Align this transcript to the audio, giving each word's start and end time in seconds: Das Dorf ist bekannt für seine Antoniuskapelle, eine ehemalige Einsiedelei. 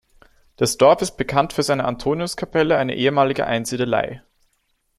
Das 0.55 0.77
Dorf 0.77 1.03
ist 1.03 1.15
bekannt 1.15 1.53
für 1.53 1.61
seine 1.61 1.85
Antoniuskapelle, 1.85 2.75
eine 2.75 2.95
ehemalige 2.95 3.45
Einsiedelei. 3.45 4.23